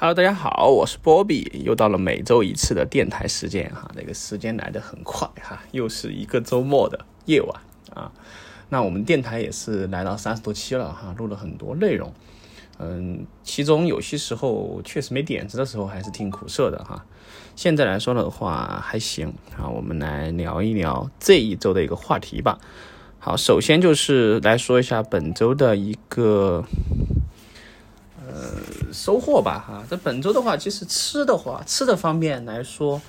[0.00, 7.60] Hello，大家好，我是波比，又到了每周一次的电台时间哈，那个时间来得很快哈，又是一个周末的夜晚
[7.92, 8.12] 啊。
[8.68, 12.12] 那我们电台也是来到三十多期了哈，录了很多内容，
[12.78, 17.04] 嗯，其中有些时候确实没点子的时候还是挺苦涩的哈。
[17.56, 22.60] 现在来说的话还行啊，我们来聊一聊这一周的一个话题吧。
[23.18, 26.64] 好，首先就是来说一下本周的一个。
[28.38, 33.02] 呃，收获吧，哈，这本周的话，其实吃的话，吃的方面来说，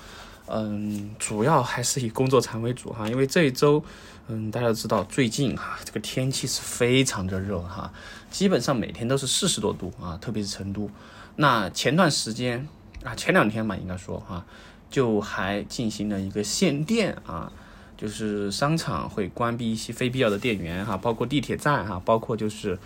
[0.48, 3.80] 嗯，主要还是以工作餐为主哈，因为这一周，
[4.26, 7.92] 嗯，大家知道最近哈，这个天气是非常的热哈，
[8.28, 10.90] 基本上每天都是四十多度啊，特别是成都。
[11.36, 12.66] 那前段时间
[13.04, 14.44] 啊，前两天吧，应该说哈，
[14.90, 17.52] 就还进行了一个限电啊，
[17.96, 22.76] 就是商场会关闭一些非必要的电源哈，包括地铁站哈，包括就是。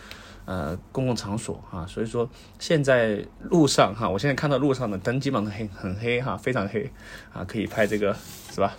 [0.47, 6.91] 呃，公共场所哈，所以说现在路上哈，我现在看到路上的灯基本上黑很黑哈，非常黑
[7.32, 8.15] 啊，可以拍这个
[8.52, 8.77] 是吧？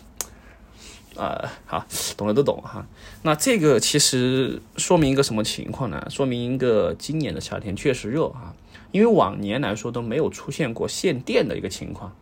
[1.18, 1.84] 啊，好，
[2.16, 2.86] 懂的都懂哈。
[3.24, 6.06] 那这个其实说明一个什么情况呢？
[6.10, 8.54] 说明一个今年的夏天确实热哈，
[8.92, 12.16] 因为往年来说都没有出现过限电的一个情况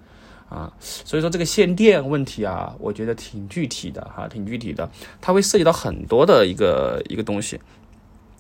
[0.48, 4.90] 啊，所以说这个限电问题啊，我觉得挺具体的哈，挺具体的，
[5.20, 7.60] 它会涉及到很多的一个一个东西。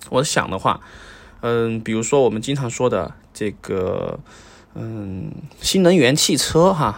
[0.09, 0.81] 我想的话，
[1.41, 4.19] 嗯，比如说我们经常说的这个，
[4.75, 6.97] 嗯，新能源汽车哈，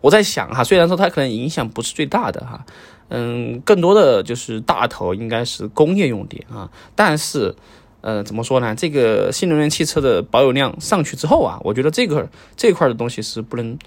[0.00, 2.64] 我在想哈，虽然说它可能影响不是最大的哈，
[3.08, 7.54] 嗯，更多的就是大头应该是工业用电啊，但是，
[8.00, 8.74] 呃，怎么说呢？
[8.74, 13.78] 这个新能源汽车的保有量上去之后啊，我觉得这个这块的东西是不能。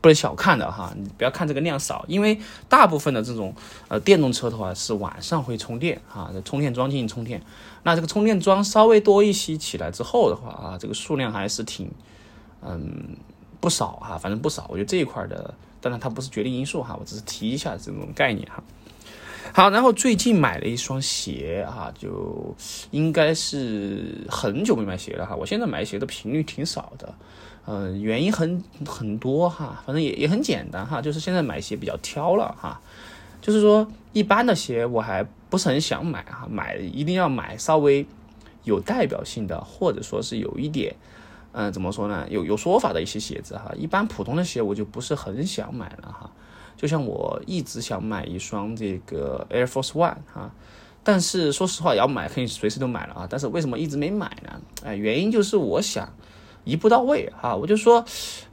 [0.00, 3.54] 不能小看的哈，你不要看这个量少，因为大部分的这种
[3.88, 7.40] 呃电动车的话是晚上会充电哈，充电桩进行充电，
[7.84, 11.88] 那这个充电桩稍微多一些起来之后的话啊，这个数量还是挺
[12.62, 13.16] 嗯
[13.60, 18.62] 不少哈，反正不少，我觉得这一块的，当然它不是决定因素哈，我只是提一下这种概念哈。
[19.52, 22.54] 好，然后最近买了一双鞋哈，就
[22.90, 27.14] 应该是很久没买鞋了哈，我现在买鞋的频率挺少的。
[27.66, 32.80] 呃，原因很很多哈，反正也也很简单哈，就是现在买鞋比较挑了哈，
[33.42, 38.06] 就是说一般的鞋我还不是很想买哈，买一定要买稍微
[38.62, 40.94] 有代表性的，或者说是有一点，
[41.50, 46.30] 嗯，怎么说呢，有有说法的一些鞋子哈，一般普通的鞋我就不是很想买了哈，
[46.76, 50.52] 就像我一直想买一双这个 Air Force One 哈，
[51.02, 54.60] 但是说实话要买可以随时都买了啊，但是为什么一直没买呢？
[54.84, 56.08] 哎，原因就是我想。
[56.66, 58.04] 一步到位哈，我就说，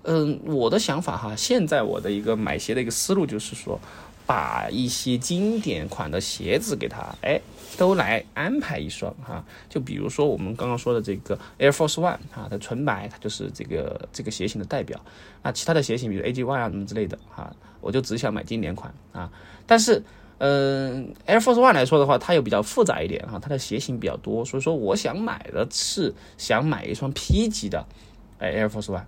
[0.03, 3.79] 嗯，我的想法哈，现在我的一个买鞋的一个思路就是说，
[4.25, 7.41] 把一些经典款的鞋子给他，哎，
[7.75, 9.43] 都来安排一双哈。
[9.67, 15.01] 就比如说我们刚刚说的这个 Air Force One 哈，它纯白，它就是这个这个鞋型的代表。
[15.41, 19.29] 那其他的鞋型，比如 AJ One 啊什么之类的哈，我就只想买经典款啊。
[19.65, 20.03] 但是，
[20.45, 27.85] 嗯，Air Force One 来说的话，它又比较复杂一点哈，它的鞋型比较多，所以说我想买的是想买一双 P 级的。
[28.39, 29.05] 哎，Air Force One，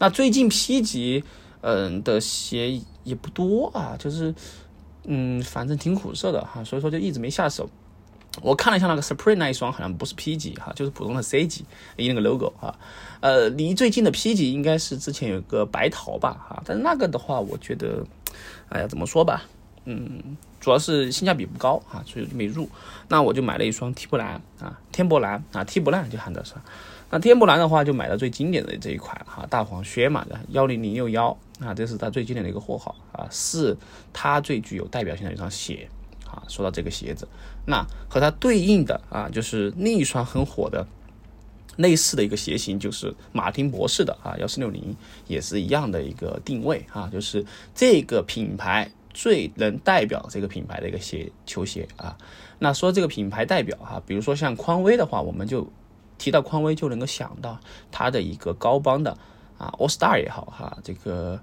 [0.00, 1.22] 那最近 P 级，
[1.60, 4.34] 嗯的鞋也不多啊，就是，
[5.04, 7.70] 嗯，反正挺苦涩的哈，所以说就一直没下手。
[8.40, 11.64] 我看了一下那个 Supreme 那一双，好像不是 P 级哈，就是普通的 C 级，
[11.96, 12.76] 一那个 logo 哈。
[13.20, 18.04] 呃，离最近的 P 级应该是之前有个白桃吧哈，但是那个的话，我觉得，
[18.68, 19.42] 哎呀，怎么说吧，
[19.84, 22.68] 嗯，主要是性价比不高啊，所以没入。
[23.08, 26.54] 那我就买了一双 T 波兰啊，天波兰啊，T 波兰就喊的是。
[27.10, 33.76] 那天波兰的话，就买了最经典的这一款哈，大黄靴嘛的幺零零六幺啊，这是它最经典的一个货号啊，是
[34.14, 35.88] 它最具有代表性的一双鞋
[36.24, 36.42] 啊。
[36.48, 37.28] 说到这个鞋子，
[37.66, 40.86] 那和它对应的啊，就是另一双很火的
[41.76, 44.96] 类似的一个鞋型，就是马丁博士的啊幺四六零，
[45.26, 47.44] 也是一样的一个定位啊，就是
[47.74, 52.16] 这个品牌最能代表这个品牌的一个鞋球鞋啊。
[52.58, 55.70] 那说这个品牌代表哈，比如说像匡威的话，我们就。
[56.18, 57.58] 提到匡威就能够想到
[57.90, 59.10] 它的一个高帮的
[59.58, 61.40] 啊，All Star 也好哈，这个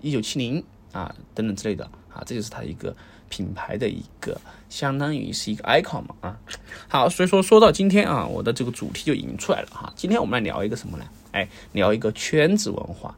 [0.00, 2.96] 一九七零啊等等之类的啊，这就是它一个
[3.28, 4.40] 品牌的一个
[4.70, 6.40] 相当于是一个 icon 嘛啊。
[6.88, 9.92] 好，所以说说到今天啊，我的这个主题就引出来了哈。
[9.94, 11.04] 今天我们来聊一个什么呢？
[11.32, 13.14] 哎，聊一个圈子文化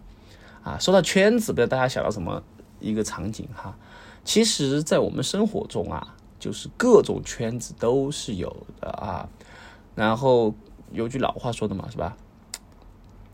[0.65, 0.77] 啊。
[0.81, 2.43] 说到圈子，不知道大家想到什么
[2.81, 3.77] 一个场景哈？
[4.25, 9.29] 其实，在我们生活中啊，就是各种圈子都是有的啊，
[9.95, 10.55] 然后。
[10.93, 12.17] 有句老话说的嘛，是吧？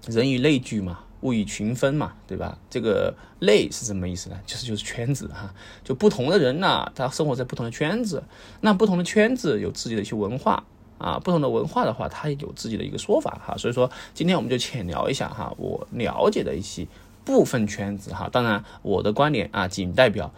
[0.06, 2.56] 人以类聚嘛，物以群分嘛，对吧？
[2.70, 4.40] 这个类是什么意思呢？
[4.46, 5.52] 其实就是圈子哈，
[5.84, 8.22] 就不同的人呢，他生活在不同的圈子，
[8.62, 10.64] 那不同的圈子有自己的一些文化
[10.96, 13.54] 啊，不同的文化的话，它有自己的一个说法哈。
[13.58, 16.86] 所以说，今天我们就浅聊一下哈，我了解的一些
[17.26, 18.30] 部分圈子哈。
[18.32, 20.32] 当然，我的观点啊，仅代表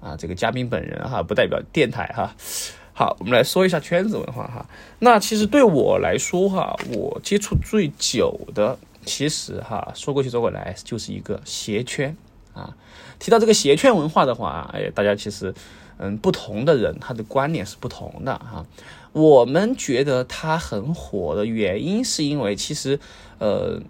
[0.00, 2.34] 啊这个嘉宾本人哈，不代表电台哈。
[2.92, 4.66] 好，我们来说一下圈子文化哈。
[4.98, 12.16] 那其实对我来说哈，我接触最久的，其实哈说过去说过来就是一个鞋圈
[12.54, 12.76] 啊。
[13.18, 15.54] 提到这个鞋圈文化的话，哎，大家其实。
[16.00, 18.64] 嗯，不同的人他的观点是不同的哈。
[19.10, 23.00] 我们觉得它很火的原因，是因为其实，
[23.38, 23.82] 呃，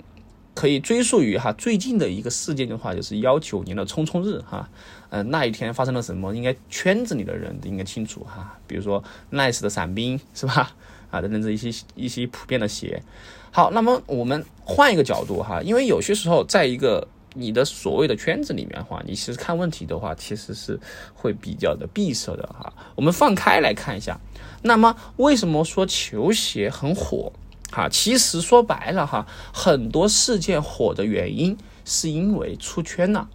[0.54, 4.70] 可以追溯于哈最近的一个事件的话，就是幺九年的冲冲日哈。
[5.10, 8.58] 嗯，那一天发生了什么，应该圈子里的人都应该清楚哈。
[8.66, 10.72] 比如说 Nice 的伞兵是吧？
[11.10, 13.02] 啊，等等这一些一些普遍的鞋。
[13.50, 17.08] 好，那么我们换一个角度哈，因为有些时候在一个。
[17.34, 20.81] 你的所谓的圈子里面的话，你其实看问题的话，其实是
[21.14, 22.72] 会比较的闭塞的哈。
[22.96, 24.19] 我们放开来看一下，
[24.62, 27.32] 那么为什么说球鞋很火？
[27.70, 33.28] 哈，其实说白了哈，很多事件火的原因是因为出圈了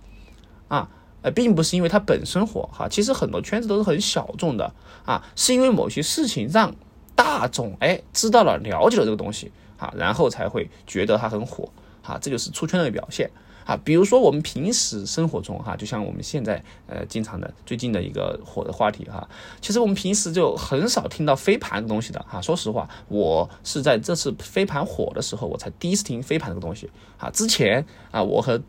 [0.67, 0.89] 啊，
[1.23, 2.87] 呃，并不是因为它本身火哈。
[2.87, 4.71] 其实很多圈子都是很小众的
[5.05, 6.75] 啊，是因为某些事情让
[7.15, 11.69] 大众哎知道了、了解了这个东西啊，然后才会觉得它很火
[12.03, 13.31] 啊，这就是出圈的表现。
[13.65, 19.25] 啊，比如说我们平时生活中哈，就像我们现在呃经常的最近的一个火的话题哈，
[19.61, 22.41] 其实我们平时就很少听到飞盘的东西的哈。
[22.41, 27.29] 说实话，我是在这次飞盘火的时候，我才第一次听飞盘这个东西啊。
[27.29, 28.61] 之前啊，我和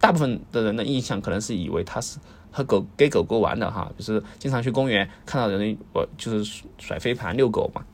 [0.00, 2.18] 大部分的人的印象可能是以为它是
[2.50, 7.84] 和狗给狗狗玩的哈，就是经常去公园看到人我就是甩飞盘遛狗嘛。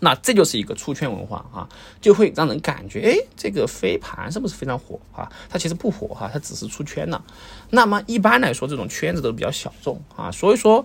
[0.00, 1.68] 那这就是一个出圈文化啊，
[2.00, 5.30] 就会让人感觉，哎，这个飞盘是不是非常火啊？
[5.48, 7.24] 它其实不火哈，它只是出圈了。
[7.70, 10.30] 那么一般来说，这种圈子都比较小众啊。
[10.30, 10.84] 所以说，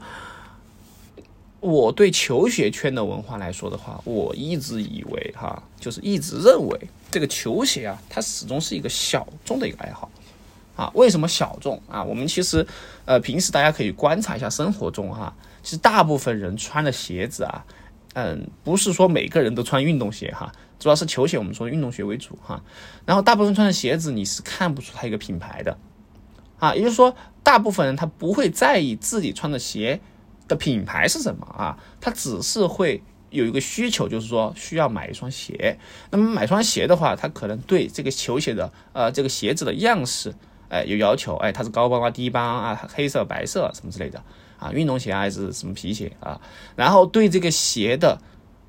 [1.59, 6.79] 我对球鞋圈的文化来说的话，我一直以为哈，就是一直认为
[7.11, 10.09] 这个球鞋啊，它始终是一个小众的一个爱好
[10.79, 10.91] 啊。
[10.93, 12.03] 为什么小众啊？
[12.03, 12.65] 我们其实
[13.05, 17.65] 呃，平时大家可以观察一下生活中哈，其实大部分人穿的鞋子啊。
[18.13, 22.63] 嗯，不是说每个人都穿运动鞋哈，主要是球鞋，我们说运动鞋为主哈。
[23.05, 25.77] 然后大部分穿的鞋子你是看不出它一个品牌的
[26.57, 30.01] 啊，也就是说，大部分人他不会在意自己穿的鞋
[30.47, 35.77] 的品牌是什么啊，他只是会有一个需求，就是说需要买一双鞋。
[36.09, 40.33] 那么买双鞋的话，他可能对这个球鞋的呃这个鞋子的样式
[40.69, 44.23] 哎有要求，哎它是高帮啊低帮啊黑色白色什么之类的。
[44.59, 46.37] 啊，运动鞋还是什么皮鞋啊？
[46.75, 48.19] 然后对这个鞋的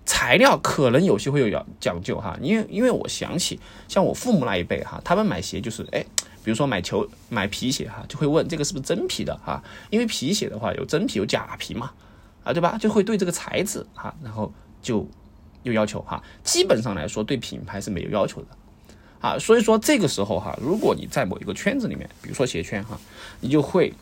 [0.07, 3.59] 材料可能有些会有要讲究哈，因为因为我想起
[3.89, 6.01] 像我父母那一辈哈，他们买鞋就是哎，
[6.45, 9.61] 比如说买球买皮鞋哈，就会问这个是不是真皮的哈，
[9.91, 11.91] 因为皮鞋的话有真皮有假皮嘛，
[12.45, 12.79] 啊对吧？
[12.81, 15.05] 就会对这个材质哈，然后就
[15.65, 16.23] 有要求哈。
[16.45, 18.47] 基本上来说对品牌是没有要求的
[19.21, 22.99] 啊，所以说这个时候哈，如果你在某一个圈子里面，比如说鞋圈哈，
[23.41, 23.93] 你就会。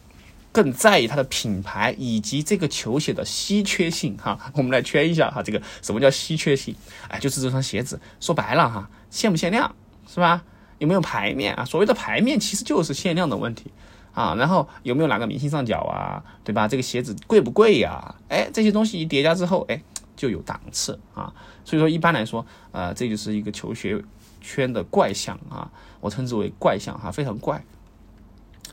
[0.51, 6.75] 更在意它的品牌以及这个球鞋的稀缺性哈， 我们来圈一下哈，这个什么叫稀缺性？
[7.07, 9.73] 哎，就是这双鞋子，说白了哈，限不限量
[10.09, 10.43] 是吧？
[10.79, 11.65] 有没有牌面啊？
[11.67, 13.71] 所谓的牌面其实就是限量的问题
[14.15, 14.35] 啊。
[14.37, 16.25] 然后有没有哪个明星上脚啊？
[16.43, 16.67] 对吧？
[16.67, 18.15] 这个鞋子贵不贵呀？
[18.29, 19.81] 哎，这些东西一叠加之后，哎，
[20.17, 21.33] 就有档次啊。
[21.65, 24.03] 所以说一般来说，呃，这就是一个球鞋
[24.41, 25.71] 圈的怪象啊，
[26.01, 27.65] 我称之为怪象哈，非常怪。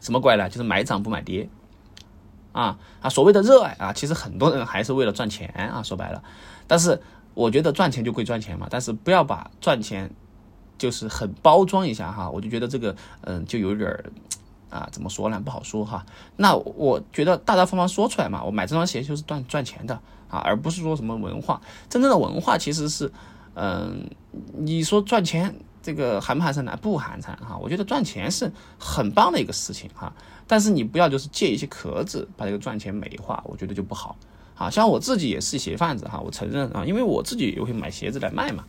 [0.01, 0.47] 什么怪呢？
[0.49, 1.49] 就是买涨不买跌。
[2.51, 6.23] 啊啊，所谓的热爱啊，其实很多人还是为了赚钱啊，说白了。
[6.67, 7.01] 但是
[7.33, 10.09] 我觉得赚钱就归赚钱嘛，但是不要把赚钱
[10.77, 14.05] 就是很包装一下哈，我就觉得这个嗯就有点儿
[14.69, 15.41] 啊，怎么说呢？
[15.43, 16.05] 不好说哈。
[16.37, 19.95] 那我觉得大大方方说出来嘛，我买这双鞋就是赚赚钱的
[20.29, 21.59] 啊，而不是说什么文化。
[21.89, 23.11] 真正的文化其实是
[23.55, 24.09] 嗯，
[24.53, 26.75] 你说赚钱这个寒不寒碜呢？
[26.81, 27.55] 不寒碜哈。
[27.61, 30.11] 我觉得赚钱是很棒的一个事情哈。
[30.47, 34.17] 但是你不要就是借一些壳子把这个赚钱美化，我觉得就不好。
[34.55, 38.65] 啊，像我自己也是鞋贩子哈，我承认啊，因为我自己也会买鞋子来卖嘛。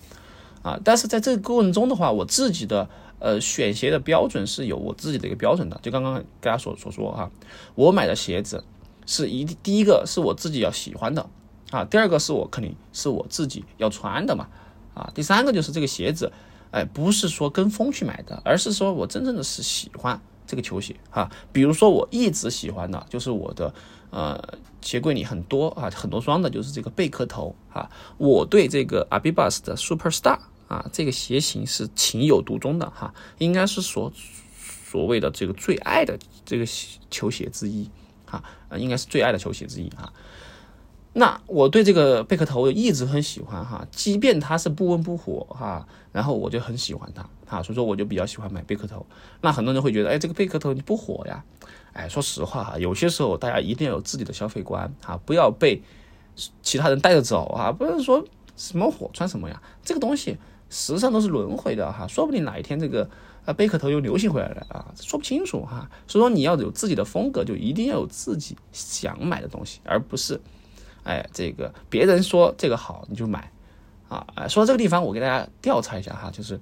[0.62, 5.80] 啊，但是在这个过程中的话，我自己的呃选鞋的标准是有我自己的一个标准的。
[5.82, 7.30] 就刚刚大家所所说哈，
[7.74, 8.62] 我买的鞋子
[9.06, 11.26] 是一第一个是我自己要喜欢的
[11.70, 14.48] 啊，第二个是我肯定是我自己要穿的嘛。
[14.94, 16.32] 啊，第三个就是这个鞋子，
[16.70, 20.20] 哎，不是说跟风去买的，而是说我真正的是喜欢。
[20.48, 23.74] 这个球鞋哈，比如说我一直喜欢的就是我的
[24.10, 24.40] 呃
[24.80, 27.90] 鞋柜里很多啊很多双的，就是这个贝壳头啊。
[28.16, 34.12] 我对这个 Abibas 的 Superstar 啊这个鞋型是情有独钟的哈，应该是所
[34.88, 36.64] 所谓的这个最爱的这个
[37.10, 37.90] 球鞋之一
[38.24, 38.40] 哈，
[38.78, 40.12] 应该是最爱的球鞋之一哈。
[41.18, 49.06] 那我对这个贝壳头一直很喜欢哈，即便它是不温不火哈，然后我就很喜欢它哈，所以说我就比较喜欢买贝壳头。
[49.40, 51.42] 那很多人会觉得，哎，这个贝壳头你不火呀？
[51.94, 55.82] 哎，说实话哈，有些时候大家一定要有自己的消费观啊，不要被
[56.60, 58.22] 其他人带着走啊，不是说
[58.54, 60.36] 什么火穿什么呀，这个东西
[60.68, 63.08] 时尚都是轮回的哈，说不定哪一天这个
[63.46, 65.88] 啊贝壳头又流行回来了啊，说不清楚哈。
[66.06, 70.38] 所以说你要有自己的风格，就一定要有自己想买的东西，而不是。
[71.06, 73.52] 哎，这个别人说这个好，你就买，
[74.08, 76.58] 啊，说到这个地方，我给大家调查一下哈，就是，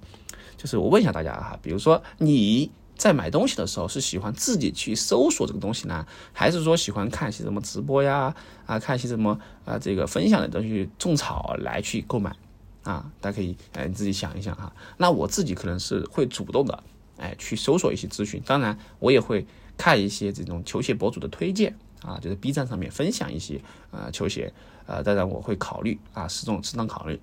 [0.59, 8.37] 就是我问一下大家哈，比如说你在买东西的时候是喜欢自己去搜索这个东西呢，还是说喜欢看一些什么直播呀，
[8.67, 12.37] 啊，看一些什么啊这个分享的东西种草来去购买，
[12.83, 14.71] 啊，大家可以哎你自己想一想哈。
[14.99, 16.85] 那我自己可能是会主动的，
[17.17, 19.47] 哎，去搜索一些资讯，当然我也会
[19.79, 21.75] 看一些这种球鞋博主的推荐。
[22.05, 24.53] 啊，就是 B 站上面分享一些呃球鞋，
[24.87, 27.19] 呃，当然我会考虑啊，适中适当考虑。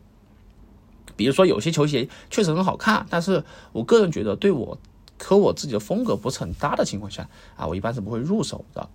[1.15, 4.77] 比如说有些球鞋确实很好看，但是我个人觉得对我
[5.19, 8.89] 和我自己的风格不是很搭的情况下啊，我一般是不会入手的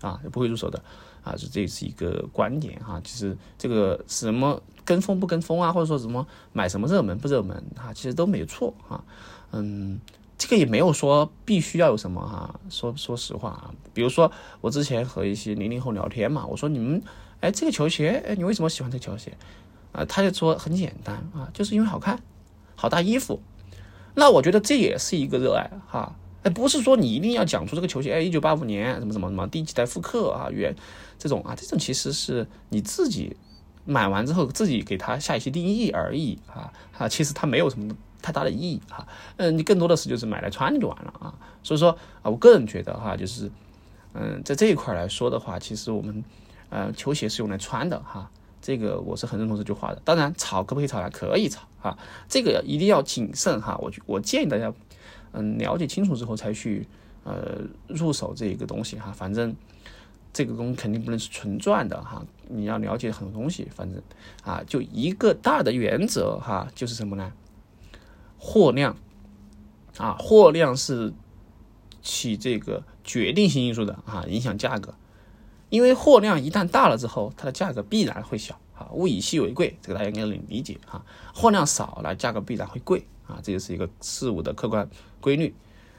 [0.00, 0.82] 啊，也不会入手的
[1.22, 3.00] 啊，这这是一个观点哈。
[3.04, 9.04] 其实这个什么跟风不跟风啊，或者说什么买什么热门不热门啊，其实都没错啊，
[9.52, 10.00] 嗯。
[10.50, 17.00] 这也没有说必须要有什么哈，说说实话啊，比如说我之前和一些零零后聊天嘛，我说你们，
[17.38, 19.32] 哎，这个球鞋，哎，你为什么喜欢这个球鞋？
[19.92, 22.20] 啊，他就说很简单啊，就是因为好看，
[22.74, 23.40] 好搭衣服。
[24.14, 30.74] 那我觉得这也是一个热爱哈，哎，不是说你一定要讲出这个球鞋，哎，一九八五年什么什么什么第几代复刻啊，原
[31.16, 33.36] 这种啊，这种其实是你自己
[33.84, 37.94] 买完之后自己给他下一些定义而已啊，啊，其实它没有什么。
[38.22, 41.90] 太大的意义哈，嗯，你更多的是就是买来穿就完了啊，所以说
[42.22, 43.50] 啊，我个人觉得哈，就是
[44.14, 46.22] 嗯，在这一块来说的话，其实我们
[46.68, 50.00] 呃，球鞋是用来穿的哈，这个我是很认同这句话的。
[50.04, 51.08] 当然，炒可不可以炒呀？
[51.12, 51.98] 可以炒啊，
[52.28, 53.76] 这个一定要谨慎哈。
[53.78, 54.72] 我我建议大家
[55.32, 56.86] 嗯，了解清楚之后才去
[57.24, 59.12] 呃入手这一个东西哈。
[59.12, 59.54] 反正
[60.32, 63.68] 这个东肯定不能是纯赚的哈，你要了解很多东西。
[63.74, 64.00] 反正
[64.42, 67.32] 啊，就一个大的原则哈，就是什么呢？
[68.42, 68.96] 货量
[69.98, 71.12] 啊，货量是
[72.00, 74.94] 起这个决定性因素的啊，影响价格。
[75.68, 78.88] 因为货量一旦大了之后，它的价格必然会小啊。
[78.92, 81.04] 物以稀为贵，这个大家应该能理解哈。
[81.34, 84.88] 货量少了，价格必然会贵啊，这就是一个事物的客观
[85.20, 85.54] 规律。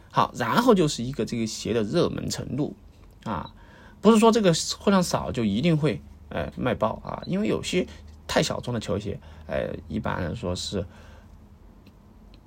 [0.10, 2.76] 好，然后就是一个这个鞋的热门程度
[3.24, 3.54] 啊，
[4.02, 7.88] 不是说这个货量少就一定会呃卖爆啊，因为有些
[8.28, 10.84] 太小众的球鞋，呃，一般来说是。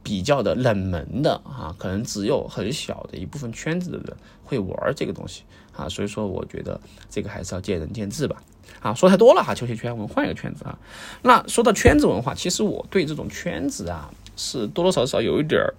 [0.04, 5.42] 比较的冷门的啊，可能只有很小的一部分圈子的人会玩这个东西
[5.76, 6.80] 啊，所以说我觉得
[7.10, 8.40] 这个还是要见仁见智吧。
[8.80, 10.78] 啊，说太多了哈，球鞋圈，我们换一个圈子啊。
[11.22, 15.72] 那说到圈子文化，其实我对这种圈子啊是多多少少有一点儿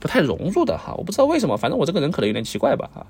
[0.00, 0.94] 不太融入的哈。
[0.96, 3.06] 我不知道为什么，反正我这个人可能有点奇怪吧哈。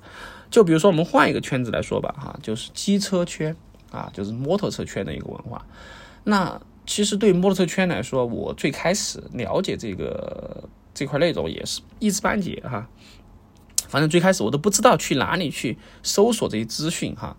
[0.50, 3.54] 就比如说我们换一个圈子来说吧哈，就是机车圈
[3.92, 5.64] 啊，就是摩托车圈的一个文化。
[6.24, 12.88] 那其实对摩托车圈来说，我最开始了解这个这块内容也是一知半解哈。
[13.88, 17.36] 反正最开始我都不知道去哪里去搜索这些资讯哈。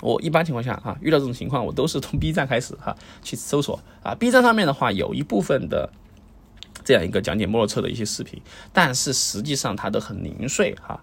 [0.00, 4.14] 我一般情况下哈，遇到这种情况，我都是从 B 站开始哈去搜索啊。
[4.14, 5.90] B 站上面的话，有一部分的
[6.84, 8.40] 这样一个讲解摩托车的一些视频，
[8.72, 11.00] 但是实际上它都很零碎哈。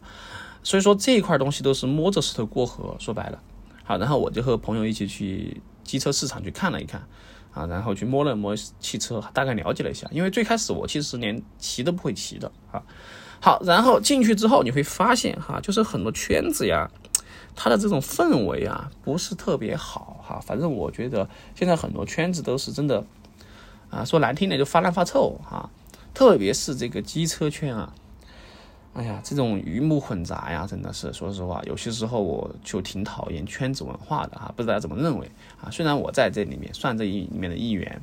[0.64, 3.44] 所以说这一块东西都是摸着石头过河，说白了。
[3.84, 7.06] 好，然后我就和朋友一起去机车市场去看了一看。
[7.56, 10.08] 啊，然后去摸了摸汽车，大概了解了一下。
[10.12, 12.84] 因为最开始我其实连骑都不会骑的啊。
[13.40, 16.92] 好，然后进去之后你会发现哈，就是很多圈子呀，
[17.56, 20.40] 它的这种氛围啊不是特别好哈。
[20.46, 23.06] 反正我觉得现在很多圈子都是真的
[23.90, 25.70] 啊，说难听点就发烂发臭哈。
[26.14, 27.94] 特别是这个机车圈啊。
[28.96, 35.30] 哎呀，这种鱼目混杂呀，真的是说实话，有些时候我就挺讨厌圈子文化的哈，不知道大家怎么认为
[35.62, 35.70] 啊？
[35.70, 38.02] 虽然我在这里面算这一里面的一员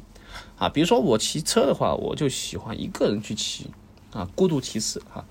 [0.58, 3.70] 啊，比如说我骑车的话，我就喜欢一个人去骑
[4.12, 5.24] 啊，孤独骑士哈，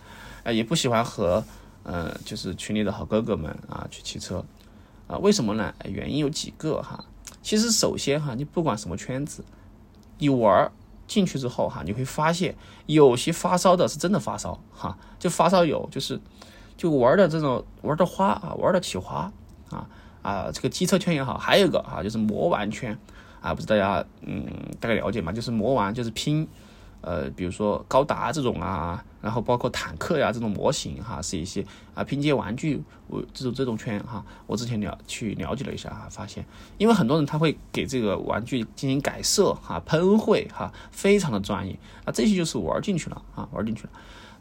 [0.44, 1.44] 啊，也不喜欢和
[1.84, 4.44] 嗯，就是群里的好哥哥们啊去骑车
[5.06, 5.72] 啊，为什么呢？
[5.86, 7.06] 原因有几个哈，
[7.44, 9.46] 其实首先哈，你不管什么圈子，
[10.18, 10.72] 你玩儿。
[11.12, 16.18] 进去之后哈，你会发现有些发烧的是真的发烧哈，就发烧友就是
[16.78, 19.30] 就玩的这种玩的花啊，玩的起花
[19.72, 19.90] 啊
[20.22, 22.98] 啊，这个机车圈也好，还有一个啊就是魔玩圈
[23.42, 24.46] 啊，不知大家嗯
[24.80, 25.34] 大概了解嘛？
[25.34, 26.48] 就是魔玩就是拼
[27.02, 31.64] 呃，比如说高达这种啊，然后包括坦克呀这种模型哈，是一些
[31.94, 36.44] 啊拼接玩具，我这种这种圈哈，我之前了去了解了一下哈，发现，
[36.78, 43.90] 因为很多人他会给这个玩具进行改色哈、喷绘哈，非常的专业啊，这些就是玩进去了啊，玩进去了。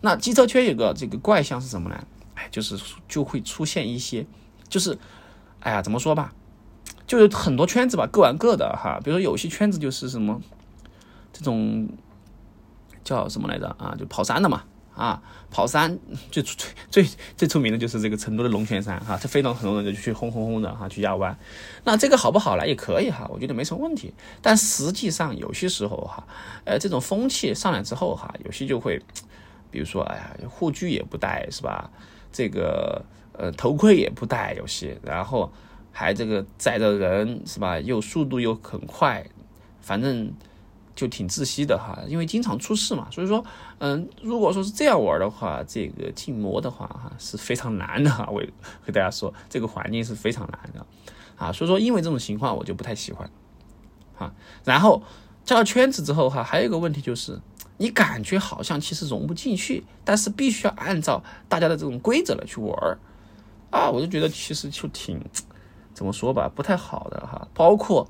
[0.00, 2.06] 那机车圈有个这个怪象是什么呢？
[2.34, 4.26] 哎，就是就会出现一些，
[4.68, 4.98] 就是
[5.60, 6.32] 哎呀，怎么说吧，
[7.06, 10.40] 就是很多圈子吧，各玩各的哈，比如说有些圈子就是什么
[11.32, 11.86] 这种。
[13.04, 13.94] 叫什么来着啊？
[13.98, 14.62] 就跑山的嘛
[14.94, 15.98] 啊，跑山
[16.30, 16.56] 最最
[16.90, 21.38] 最最出名的就是这个成都的龙泉山哈，这非常很多人就去轰轰轰的哈去压弯。
[21.84, 22.66] 那这个好不好呢？
[22.66, 24.12] 也可以哈，我觉得没什么问题。
[24.42, 26.26] 但实际上有些时候哈，
[26.64, 29.00] 呃，这种风气上来之后哈，有些就会，
[29.70, 31.90] 比如说哎呀，护具也不戴是吧？
[32.32, 33.02] 这个
[33.32, 35.50] 呃头盔也不戴，有些然后
[35.92, 37.80] 还这个载着人是吧？
[37.80, 39.24] 又速度又很快，
[39.80, 40.30] 反正。
[41.00, 43.42] 就挺窒息的哈，因为经常出事嘛，所以说，
[43.78, 48.28] 嗯，如果说是这样玩的话，这个禁摩的话哈是非常难的哈。
[48.30, 48.42] 我
[48.84, 50.86] 和大家说，这个环境是非常难的
[51.38, 53.30] 啊，所以说因为这种情况我就不太喜欢
[54.18, 54.30] 啊。
[54.62, 55.02] 然后
[55.42, 57.40] 加了圈子之后哈，还有一个问题就是，
[57.78, 62.98] 你感觉好像其实融不进去，但是必须要按照大家的这种规则来去玩
[63.70, 65.18] 啊，我就觉得其实就挺
[65.94, 67.48] 怎么说吧，不太好的哈。
[67.54, 68.06] 包括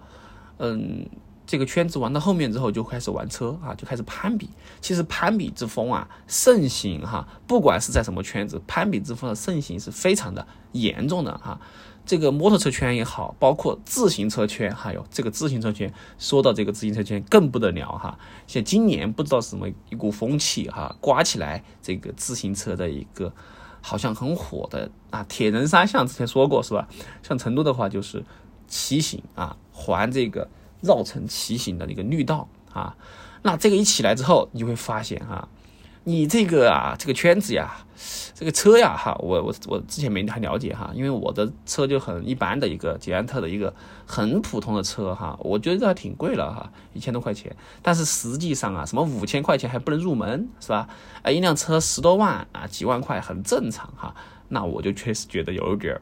[0.58, 1.08] 嗯。
[1.50, 4.48] 这个圈子玩到后面之后，就开始玩车啊，就开始攀比。
[4.80, 11.60] 其实攀比之风啊盛行哈，不管是在什么圈子，攀比之风的盛行是非常的严重的哈。
[12.06, 18.16] 这个摩托车圈也好，包括自行车圈，还有这个自行车圈，说到这个自行车圈更不得了哈。
[18.46, 23.34] 像今年不知道什么一股风气哈，刮起来这个自行车的一个
[23.80, 25.24] 好像很火的啊。
[25.24, 26.86] 铁人三项之前说过是吧？
[27.24, 28.24] 像成都的话就是
[28.68, 30.48] 骑行啊，环这个。
[30.80, 32.96] 绕城骑行的那个绿道啊，
[33.42, 35.48] 那这个一起来之后，你就会发现哈，
[36.04, 37.84] 你这个啊，这个圈子呀，
[38.34, 43.74] 这个车呀哈，我我我之前没太了解哈，因为我的车就很一般的一个捷安特的一个
[44.06, 50.88] 很普通的车哈，我觉得还挺贵了哈，一千多块钱，但是实际上啊，什么五千块钱还不能入门是吧？
[51.22, 54.14] 啊，一辆车十多万啊，几万块很正常哈，
[54.48, 56.00] 那我就确实觉得有点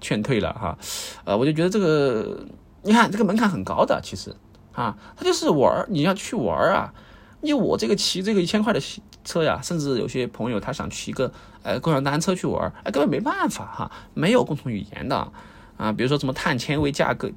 [0.00, 0.78] 劝退了哈，
[1.24, 2.46] 呃，我就觉得这个。
[2.82, 4.34] 你看这个门槛很高的，其实，
[4.72, 6.92] 啊，他就是玩儿，你要去玩儿啊。
[7.42, 8.80] 你我这个骑这个一千块的
[9.24, 15.32] 车呀，甚至有些朋友他想骑个呃共享单车去玩儿，哎，根本没办法哈，没有共同语言的
[15.76, 15.90] 啊。
[15.92, 17.30] 比如说什么碳纤维价格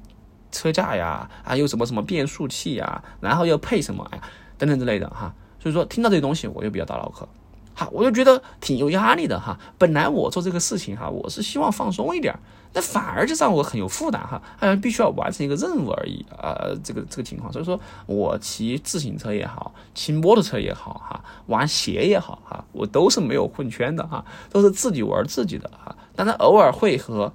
[0.52, 4.20] 车架呀，啊，又什么什么变速器呀，然后要配什么哎
[4.58, 5.34] 等等之类的哈。
[5.58, 7.26] 所以说听到这些东西我就比较打脑壳。
[7.74, 9.58] 哈，我就觉得挺有压力的哈。
[9.76, 12.34] 本来我做这个事情哈，我是希望放松一点，
[12.72, 16.56] 那反而就让我很有负担哈，好像必须要完成一个任务而已啊。
[16.84, 25.94] 这个这个情况，所以说我骑自行车也好，骑摩托车也好哈，玩鞋也好哈，我都是没有混圈的哈，都是自己玩自己的哈。
[26.14, 27.32] 当然偶尔会和。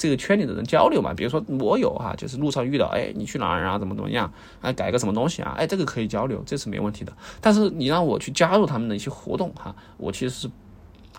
[0.00, 3.78] 这个圈里的人交流嘛，比如说我有哈，就是路上遇到，哎，你去哪儿啊？
[3.78, 4.32] 怎么怎么样？
[4.62, 5.54] 哎，改个什么东西啊？
[5.58, 7.12] 哎，这个可以交流，这是没问题的。
[7.38, 10.50] 但是你让我去加入他们的一些活动哈，我其实是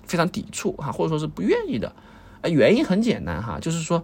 [0.05, 1.95] 非常抵触哈，或者说是不愿意的。
[2.41, 4.03] 哎，原因很简单哈，就是说，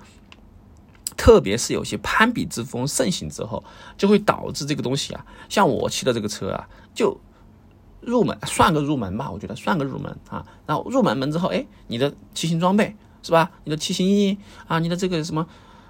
[1.18, 3.64] 特别是有些攀比之风盛行之后，
[3.98, 7.20] 就会导致这个东西啊，像我骑的这个车啊，就
[8.00, 10.46] 入门算个入门吧，我觉得算个入门啊。
[10.68, 12.96] 然后入门门之后，哎，你的骑行装备。
[13.28, 13.52] 是吧？
[13.66, 14.38] 你的骑行衣
[14.68, 15.46] 啊，你的这个什么，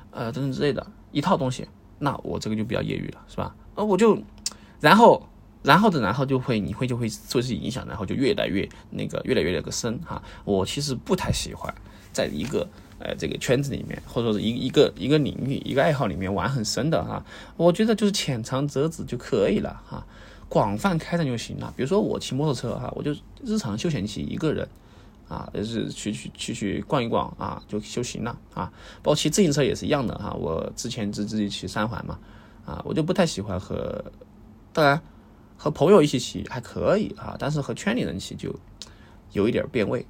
[0.09, 1.67] 呃，等等之类的一套东西，
[1.99, 3.55] 那我这个就比较业余了，是吧？
[3.75, 4.19] 呃，我就，
[4.81, 5.29] 然后，
[5.61, 10.19] 然后的，然后就会，你会就会受这些影响，然后就越来越那个，越来越那个深哈。
[10.45, 11.71] 我其实不太喜欢
[12.11, 17.23] 在一个呃这个圈子里面，或者说一一个一个领域一个爱好里面玩很深的哈。
[17.55, 20.03] 我觉得就是浅尝辄止就可以了哈，
[20.49, 21.71] 广泛开展就行了。
[21.77, 24.67] 比如说我骑摩托车哈，我就日常休闲骑一个人。
[25.27, 28.71] 啊，也是去去去去逛一逛啊，就修行了啊。
[29.03, 30.33] 包括骑自行车也是一样的哈。
[30.33, 32.17] 我之前自自己骑三环嘛，
[32.65, 34.03] 啊，我就不太喜欢和，
[34.71, 35.01] 当然
[35.57, 38.55] 和朋友一起骑还可以啊，但是和圈里人骑就
[39.33, 40.05] 有一点变味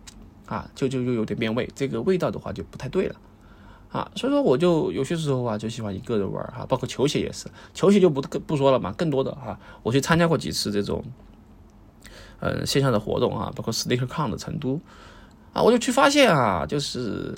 [0.45, 3.15] 啊，就就就有点变味，这个味道的话就不太对了
[3.91, 4.11] 啊。
[4.15, 6.63] 所以说我就有些时候啊，就喜欢一个人玩哈。
[6.69, 11.03] 包括球鞋也是，球鞋就不不说了嘛，更多的哈，我去参加过几次这种。
[12.39, 14.79] 呃，线下的活动啊，包括 SneakerCon 的成都
[15.57, 17.35] 啊，我就去发现啊，就是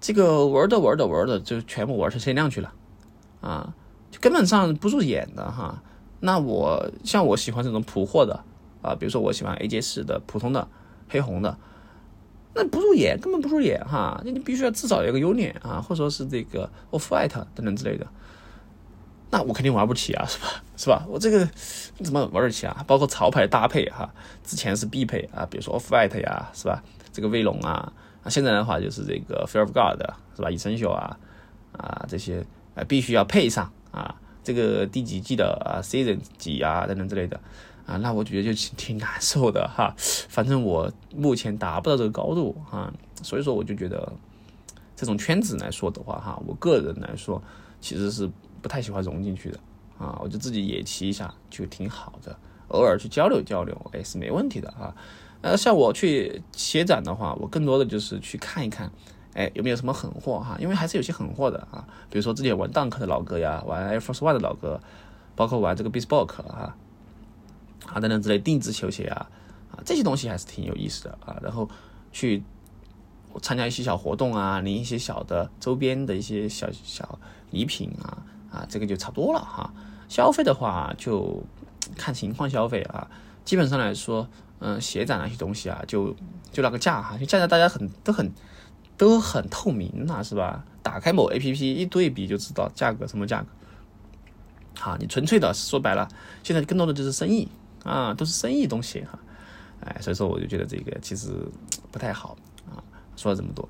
[0.00, 2.72] 这个玩的玩的玩的，就全部玩成限量去了
[3.40, 3.72] 啊，
[4.10, 5.80] 就根本上不入眼的哈。
[6.18, 8.42] 那我像我喜欢这种普货的
[8.82, 10.66] 啊，比如说我喜欢 AJ 四的普通的
[11.08, 11.56] 黑红的，
[12.54, 14.20] 那不入眼，根本不入眼哈。
[14.24, 18.04] 那你必须要至少有个 Union 啊，或者说是这个 Off White 等等之类的。
[19.30, 20.48] 那我肯定玩不起啊，是吧？
[20.76, 21.04] 是吧？
[21.08, 21.48] 我这个
[22.02, 22.82] 怎么玩得起啊？
[22.84, 24.12] 包括潮牌搭配哈，
[24.42, 26.82] 之前是必配啊，比如说 Off White 呀，是吧？
[27.14, 27.90] 这个威龙啊，
[28.22, 29.98] 啊，现在的话就是这个 Fear of God
[30.36, 31.16] 是吧？Essential 啊，
[31.72, 37.40] 啊这些啊必须要配上啊，这个第几季的啊 Season 几啊等等之类的
[37.86, 39.94] 啊，那我觉得就挺难受的哈。
[40.28, 44.12] 反正我目前达不到这个高度啊，所以说我就觉得
[44.94, 47.42] 这种圈子来说的话哈，我个人来说
[47.80, 48.28] 其实是。
[48.64, 49.58] 不太喜欢融进去的
[49.98, 52.34] 啊，我就自己野骑一下就挺好的，
[52.68, 54.88] 偶尔去交流交流，哎是没问题的啊。
[55.44, 58.90] 呃，像我去协展的话，我更多的就是去看一看，
[59.34, 61.86] 哎有没有什么狠货哈，因为还是有些狠货的啊。
[62.08, 64.80] 比如说之前玩 Dunk 的老哥呀，玩 Air Force One 的老哥，
[65.36, 66.74] 包括玩这个 Bespoke 啊，
[67.84, 69.28] 啊等等之类定制球鞋啊，
[69.70, 71.36] 啊这些东西还是挺有意思的啊。
[71.42, 71.68] 然后
[72.10, 72.42] 去
[73.42, 77.18] 参加一些小活动啊，领一些小的周边的一些小小
[77.50, 78.24] 礼品啊。
[78.50, 79.70] 啊，这个就差不多了哈。
[80.08, 81.42] 消费的话就
[81.98, 83.10] 看情况消费啊。
[83.44, 84.26] 基本上来说，
[84.60, 86.14] 嗯，鞋展那些东西啊，就
[86.52, 88.32] 就那个价哈，就价格大家很都很
[88.96, 90.64] 都很透明了，是吧？
[90.82, 93.46] 打开某 A P P 一对比就知道价格什么价格。
[94.78, 96.08] 好，你纯粹的说白了，
[96.42, 97.48] 现在更多的就是生意
[97.84, 99.18] 啊，都是生意东西哈。
[99.80, 101.32] 哎，所以说我就觉得这个其实
[101.90, 102.36] 不太好
[102.66, 102.82] 啊。
[103.16, 103.68] 说了这么多。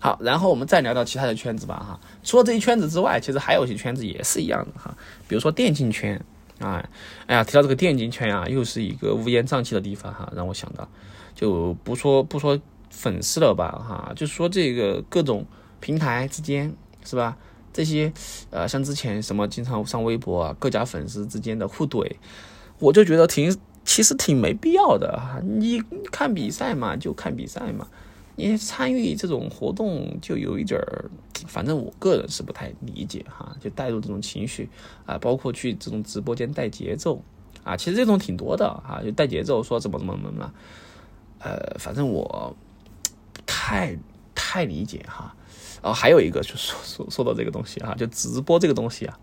[0.00, 2.00] 好，然后我们再聊到其他的圈子吧，哈。
[2.24, 4.96] 除了这一圈子之外，其实还有一些圈子也是一样的，哈。
[5.28, 6.20] 比如说电竞圈，
[6.62, 6.88] 啊，
[7.26, 10.88] 哎呀，提到这个电竞圈啊，又是一个乌烟瘴气的地方，哈，让我想到，
[11.34, 12.58] 就不说不说
[12.90, 15.44] 粉丝了吧，哈，就说这个各种
[15.80, 16.72] 平台之间，
[17.04, 17.36] 是吧？
[17.72, 18.12] 这些，
[18.50, 22.06] 呃，像之前什么经常上微博啊，各家粉丝之间的互怼，
[22.78, 25.40] 我就觉得挺，其实挺没必要的，哈。
[25.42, 27.88] 你看比赛嘛，就看比赛嘛。
[28.34, 31.10] 你参与这种活动就有一点儿，
[31.46, 34.68] 反正我个人是不太理解哈，就带入这种情绪
[35.04, 37.22] 啊，包括去这种直播间带节奏
[37.62, 40.52] 啊，其实这种挺多的啊，就带节奏说怎么怎么怎么，
[41.40, 42.56] 呃，反正我
[43.44, 43.96] 太
[44.34, 45.34] 太理解哈。
[45.82, 49.18] 哦，还有一个就说说说到这个东西哈，就直播这个东西啊。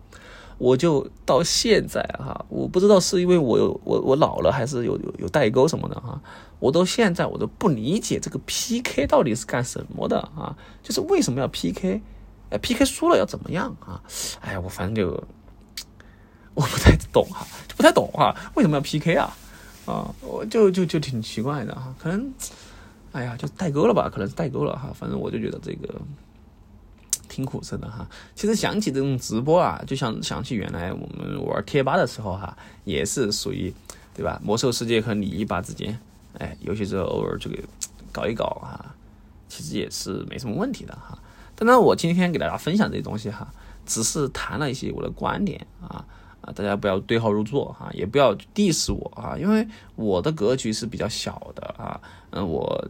[0.59, 6.21] 我就到现在哈，我不知道是因为我有我我老了，还是有有有代沟什么的哈。
[6.59, 10.53] 我到现在我都不理解这个 PK 到底是干什么的啊？
[10.83, 12.01] 就是为什么要 PK？
[12.49, 14.03] 哎，PK 输了要怎么样啊？
[14.41, 15.23] 哎呀，我反正就
[16.53, 19.33] 我不太懂哈，就不太懂哈，为什么要 PK 啊？
[19.85, 22.33] 啊，我就就就挺奇怪的哈，可能
[23.13, 24.09] 哎呀，就代沟了吧？
[24.09, 24.91] 可能是代沟了哈。
[24.93, 25.87] 反正我就觉得这个。
[27.29, 33.73] 挺苦涩的哈，其实想起这种直播啊，就想想起原来我们玩贴吧的时候哈，也是属于，
[34.13, 34.41] 对吧？
[34.43, 35.97] 魔兽世界和你一把之间，
[36.37, 37.57] 哎，有些时候偶尔这个
[38.11, 38.93] 搞一搞哈，
[39.47, 41.17] 其实也是没什么问题的哈。
[41.55, 43.47] 当然，我今天给大家分享这些东西哈，
[43.85, 46.03] 只是谈了一些我的观点啊
[46.41, 52.01] 啊，大家不要对号入座哈，也不要 diss 我啊，因为我的格局是比较小的啊。
[52.31, 52.87] 嗯，我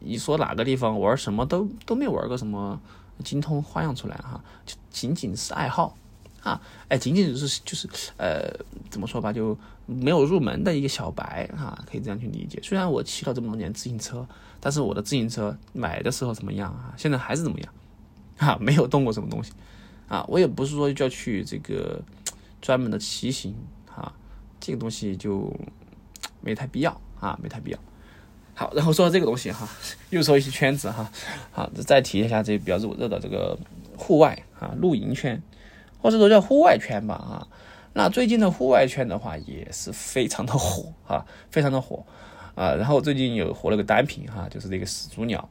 [0.00, 2.80] 你说哪个地方玩什么都都没玩过什么。
[3.22, 5.96] 精通花样出来哈，就仅仅是爱好
[6.42, 8.50] 啊，哎，仅仅是就是呃，
[8.90, 12.58] 怎么说吧，就没有入门的一个小白哈，可以这样去理解。
[12.62, 14.26] 虽然我骑了这么多年自行车，
[14.60, 16.92] 但是我的自行车买的时候怎么样啊？
[16.96, 17.72] 现在还是怎么样
[18.38, 18.58] 啊？
[18.60, 19.52] 没有动过什么东西
[20.08, 20.24] 啊？
[20.28, 22.02] 我也不是说就要去这个
[22.60, 23.54] 专门的骑行
[23.86, 24.12] 哈，
[24.60, 25.54] 这个东西就
[26.40, 27.78] 没太必要啊，没太必要。
[28.54, 29.68] 好，然后说到这个东西哈，
[30.10, 31.10] 又说一些圈子哈，
[31.50, 33.58] 好，再提一下这比较热热的这个
[33.96, 35.42] 户外啊露营圈，
[36.00, 37.48] 或者说叫户外圈吧啊。
[37.94, 42.04] 那最近的户外圈的话也是非常的火啊， 非常的火
[42.54, 42.74] 啊。
[42.74, 45.48] 然后最近有火了个单品哈，就是这个始祖鸟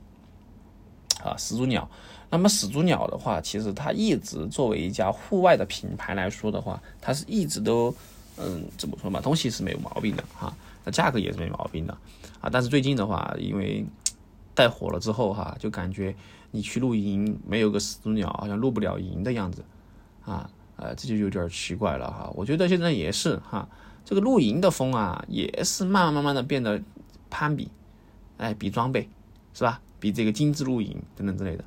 [1.24, 1.90] 啊，始祖鸟。
[2.30, 7.94] 那么始祖鸟的话，其实它一直作为一家户外的品牌来说的话，它是一直都
[8.38, 11.98] 嗯怎么说嘛，东西是没有毛病的哈，那价格也是没毛病的。
[12.42, 13.86] 啊，但是最近的话，因为
[14.56, 16.16] 带火了之后哈，就感觉
[16.52, 19.64] 你去露营没有个始祖鸟，好像露不了营的样子，
[20.26, 22.32] 啊，呃，这就有点奇怪了哈。
[22.36, 23.68] 我觉得现在也是哈，
[24.04, 26.82] 这个露营的风啊，也是慢慢慢慢的变得
[27.30, 27.70] 攀比，
[28.38, 29.08] 哎，比装备
[29.54, 29.80] 是吧？
[30.00, 31.64] 比这个精致露营等等之类的，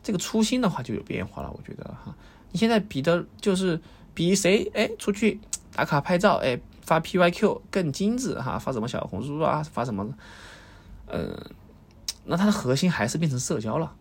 [0.00, 1.50] 这个初心的话就有变化了。
[1.50, 2.14] 我觉得哈，
[2.52, 3.80] 你现在比的就是
[4.14, 5.40] 比谁哎出去
[5.80, 6.60] 打卡拍照哎。
[6.82, 10.12] 发 PYQ 更精致哈，发什么小红书啊，发什么，
[11.06, 11.38] 呃，
[12.24, 13.94] 那它的核心还是变成社交了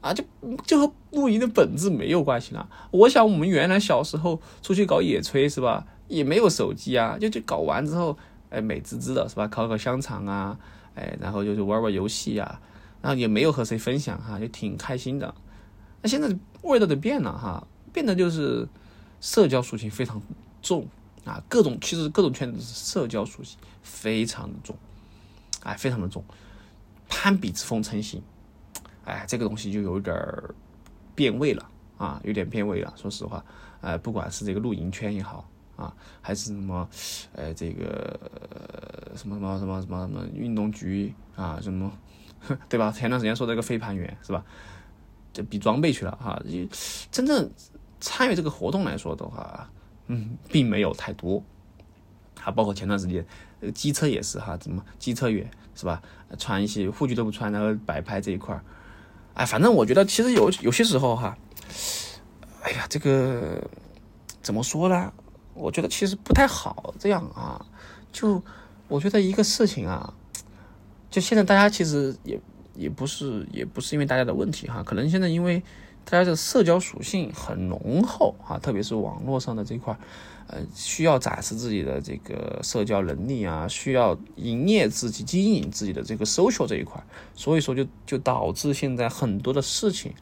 [0.00, 0.24] 啊，就
[0.64, 2.66] 就和露营的本质没有关系了。
[2.90, 8.16] 我想我们原来小时候出去搞野炊是吧，也没有手机啊，就就搞完之后，
[8.48, 10.56] 哎，美滋滋的是吧，烤烤香肠啊，
[10.94, 12.60] 哎，然后就是玩玩游戏呀，
[13.02, 15.34] 然后也没有和谁分享哈，就挺开心的。
[16.00, 18.66] 那现在味道都变了哈，变得就是
[19.20, 20.22] 社交属性非常
[20.62, 20.88] 重
[21.24, 24.76] 啊，各种其实各种圈子是社交属性非常的重，
[25.62, 26.24] 哎，非常的重，
[27.08, 28.22] 攀比之风成型，
[29.04, 30.54] 哎，这个东西就有点儿
[31.14, 32.92] 变味了啊，有点变味了。
[32.96, 33.44] 说实话，
[33.80, 36.88] 哎，不管是这个露营圈也好啊，还是什么，
[37.32, 38.18] 呃，这个
[39.16, 41.90] 什么什么什么什么什么运动局啊，什么，
[42.68, 42.90] 对吧？
[42.90, 44.44] 前段时间说这个飞盘员是吧？
[45.32, 46.42] 就比装备去了哈，
[47.10, 47.50] 真正
[48.00, 49.70] 参与这个活动来说的话，
[50.06, 51.42] 嗯，并没有太多。
[52.42, 53.24] 啊，包括前段时间，
[53.72, 56.02] 机车也是哈，怎么机车员是吧？
[56.38, 58.64] 穿一些护具都不穿，然后摆拍这一块儿，
[59.34, 61.36] 哎，反正我觉得其实有有些时候哈，
[62.62, 63.62] 哎呀，这个
[64.42, 65.12] 怎么说呢？
[65.54, 67.64] 我觉得其实不太好这样啊。
[68.10, 68.42] 就
[68.88, 70.12] 我觉得一个事情啊，
[71.10, 72.40] 就现在大家其实也。
[72.74, 75.62] 也不是，也不是因为大家的问题哈，可能现在因为
[76.04, 79.96] 大家的社交属性很浓厚啊，特别是网络上的这块，
[80.46, 87.02] 呃，需要展示自己的这个社交能力啊，需要营业自己、经营自己的这个 social 这一块，
[87.34, 90.12] 所以说就就导致现在很多的事情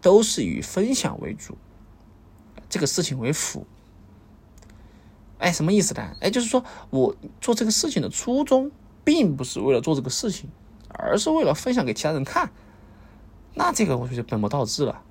[0.00, 1.56] 都是以分享为主，
[2.68, 3.66] 这个事情为辅。
[5.38, 6.16] 哎，什么意思呢？
[6.20, 8.70] 哎，就是说我做这个事情的初衷，
[9.04, 10.48] 并不是为了做这个事情。
[10.92, 12.50] 而是为了分享给其他人看，
[13.54, 15.02] 那这个我觉得本末倒置了，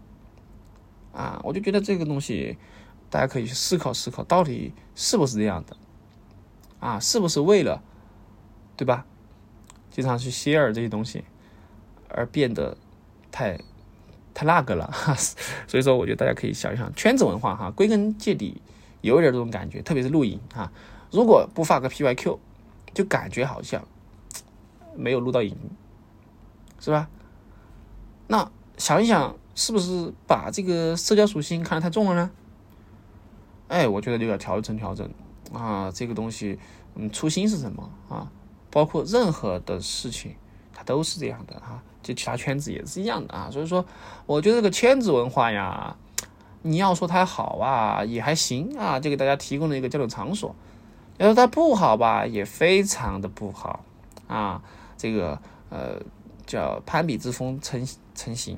[1.13, 2.58] 啊，我就觉得这个东西
[3.10, 5.76] 大家可以去思考思考，到底是不是这样的，
[6.80, 7.82] 啊，是不是为了，
[8.78, 9.06] 对吧？
[9.91, 11.24] 经常去 share 这些东西，
[12.10, 12.78] 而变得
[13.32, 13.60] 太
[14.34, 15.13] 太那个了，哈
[15.67, 18.62] 所以说我觉得大家可以想一想，圈子文化哈，归根结底
[19.02, 20.72] 有一点这种感觉，特别是露营啊，
[21.12, 22.38] 如果不发个 PYQ，
[22.93, 23.86] 就感觉好像。
[24.95, 25.56] 没有录到影，
[26.80, 27.08] 是吧？
[28.28, 32.32] 那想一想，是不是把这个社交属性看得太重了呢？
[33.67, 35.12] 哎，我觉得就要调整调整
[35.54, 35.91] 啊。
[35.93, 36.58] 这个东西，
[36.95, 38.32] 嗯，初心是什么啊？
[38.72, 40.34] 包括任何的事情，
[40.74, 41.84] 它都是这样的哈。
[42.02, 43.50] 就其他圈子也是一样的啊。
[43.52, 43.86] 所以说，
[44.26, 45.93] 我觉得这个圈子文化呀，
[46.62, 50.56] 你要说它好啊，也还行啊，就给大家提供了一个交流场所。
[51.17, 53.84] 要说它不好吧，也非常的不好
[54.30, 54.63] 啊。
[54.98, 55.38] 这个
[55.69, 56.02] 呃
[56.45, 58.58] 叫攀比之风成成型，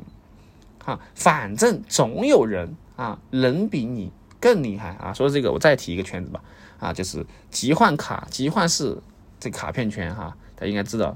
[0.83, 5.13] 哈，反正总有人啊能比你更厉害啊。
[5.13, 6.41] 说这个，我再提一个圈子吧，
[6.79, 8.97] 啊，就是集换卡、集换式
[9.39, 11.15] 这卡片圈哈，大家应该知道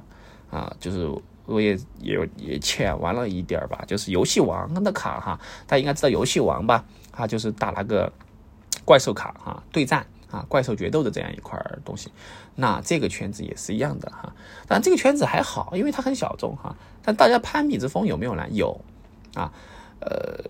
[0.49, 1.10] 啊，就是
[1.45, 6.86] 我也也也浅玩了一点儿吧，就是游戏王的卡哈，大家应该知道游戏王吧？
[7.12, 8.12] 啊，就是打那个
[8.84, 10.06] 怪兽卡哈，对战。
[10.32, 12.12] 啊，怪兽决斗的这样一块东西，
[12.56, 14.34] 那这个圈子也是一样的哈。
[14.67, 16.75] 但这个圈子还好，因为它很小众哈。
[17.01, 18.45] 但大家攀比之风有没有呢？
[18.49, 18.82] 有
[19.36, 19.52] 啊，
[20.00, 20.43] 呃，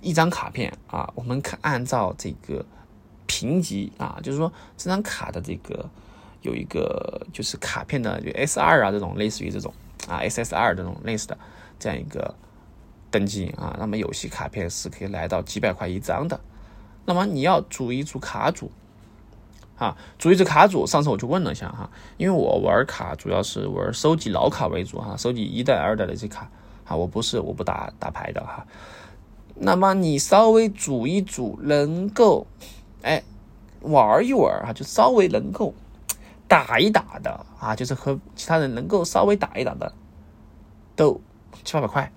[0.00, 2.64] 一张卡片啊，我们可按照这个
[3.26, 5.88] 评级啊，就是说这张卡的这个
[6.40, 9.74] 有一个就是卡片的就 S 二啊这种类似于这种
[10.08, 11.36] 啊 SSR 这种类似的
[11.78, 12.34] 这样一个
[13.10, 16.40] 等级啊，那么游戏卡片是可以来到几百块一张的。
[17.04, 18.70] 那么你要组一组卡组。
[19.76, 26.50] 啊，组一组卡组，上次我就问了一下哈，因为我玩卡主要是玩收集老卡为主哈，收集一代、二代的这卡，
[26.90, 28.66] 啊，我不是我不打打牌的哈。
[29.54, 32.48] 那么你稍微组一组，能够
[33.02, 33.22] 哎
[33.82, 35.72] 玩一玩啊，就稍微能够
[36.48, 39.92] 打一打的啊，就是和其他人能够稍微打一打的，
[40.96, 41.20] 都
[41.62, 42.12] 七八百块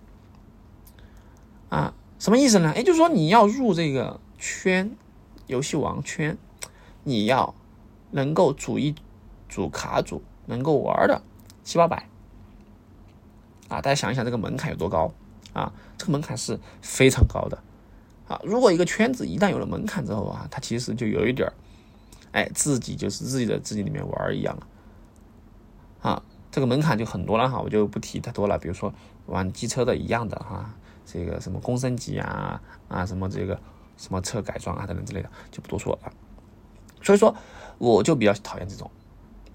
[1.69, 2.73] 啊，什么意思呢？
[2.75, 4.91] 也就是说你要入这个圈，
[5.45, 6.35] 游戏王圈。
[7.05, 7.53] 你要
[8.11, 8.95] 能够组一
[9.49, 11.21] 组卡组，能够玩的
[11.61, 12.07] 七八百
[13.73, 13.81] 啊！
[13.81, 15.11] 大家想一想，这个门槛有多高
[15.51, 15.73] 啊？
[15.97, 17.57] 这个门槛是非常高的
[18.27, 18.39] 啊！
[18.43, 21.53] 如果一个圈子一旦有了门槛之后啊，它其实就有一点儿，
[22.33, 24.67] 哎，自己就是自己的自己里面玩一样了
[26.03, 26.23] 啊！
[26.51, 28.59] 这个门槛就很多了哈，我就不提太多了。
[28.59, 28.93] 比如说
[29.25, 30.71] 玩机车的一样的哈，
[31.03, 33.59] 这个什么公升级啊啊，什么这个
[33.97, 36.13] 什么车改装啊等等之类的，就不多说了。
[37.01, 37.35] 所以说，
[37.79, 38.91] 我就比较讨厌这种，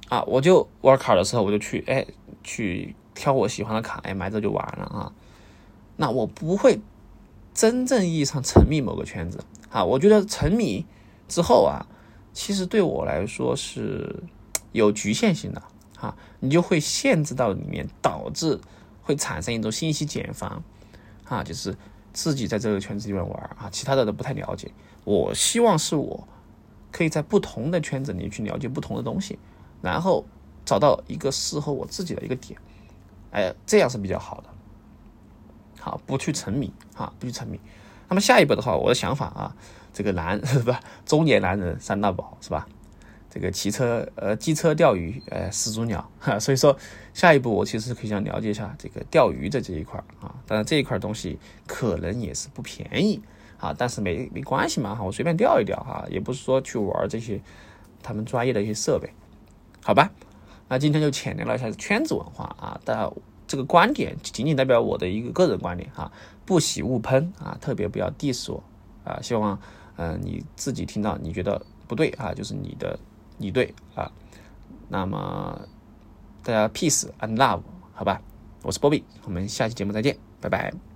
[0.08, 2.04] 啊，我就玩卡的时候，我就去，哎，
[2.42, 5.12] 去挑我喜欢的卡，哎，买这就完了啊。
[5.96, 6.80] 那我不会
[7.52, 10.86] 真正意义上沉迷某个圈子，啊，我觉得沉迷
[11.26, 11.84] 之后啊，
[12.32, 14.22] 其实对我来说是
[14.72, 15.62] 有局限性的，
[15.98, 18.60] 啊，你就会限制到里面，导致
[19.02, 20.62] 会产生一种信息茧房，
[21.24, 21.76] 啊，就是
[22.12, 24.70] 自己在这个圈子里面玩，啊，其他的都不太了解。
[25.04, 26.26] 我希望是我。
[26.90, 29.38] 可以在不同的圈子里去了解不同的东西，
[29.82, 30.24] 然后
[30.64, 32.58] 找到一个适合我自己的一个点，
[33.30, 34.48] 哎，这样是比较好的。
[35.80, 37.60] 好，不去沉迷啊，不去沉迷。
[38.08, 39.54] 那么下一步的话，我的想法啊，
[39.92, 40.80] 这个男 是吧？
[41.06, 42.66] 中年男人三大宝是吧？
[43.30, 46.74] 这个骑车呃机车钓鱼呃始祖鸟哈，所以说
[47.12, 53.20] 下一步我其实可以想了解一下这个钓鱼的这一块啊，当然这一块东西可能也是不便宜
[53.58, 57.38] 啊，但是没没关系嘛哈，我随便钓一钓哈，也不是说去玩这些
[58.02, 59.12] 他们专业的一些设备，
[59.84, 60.10] 好吧？
[60.68, 63.10] 那今天就浅聊了一下圈子文化啊，但
[63.46, 66.12] 这个观点仅仅代表我的一个个人观点哈，
[66.44, 68.62] 不喜勿喷啊，特别不要 diss 我
[69.04, 69.58] 啊，希望
[69.96, 72.98] 嗯你自己听到你觉得不对啊，就是你的。
[73.40, 74.10] 你对啊，
[74.88, 75.60] 那么
[76.42, 77.60] 大家 peace and love，
[77.94, 78.20] 好吧，
[78.64, 80.87] 我是波比，我们下期节目再见，拜拜。